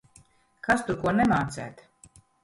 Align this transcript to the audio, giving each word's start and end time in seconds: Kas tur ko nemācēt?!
Kas 0.67 0.81
tur 0.87 0.97
ko 1.03 1.13
nemācēt?! 1.17 1.85